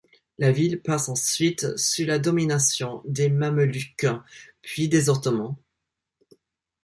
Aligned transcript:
La 0.39 0.51
ville 0.51 0.81
passe 0.81 1.09
ensuite 1.09 1.77
sous 1.77 2.05
la 2.05 2.17
domination 2.17 3.03
des 3.05 3.29
Mamelouks, 3.29 4.07
puis 4.63 4.89
des 4.89 5.09
Ottomans. 5.11 5.55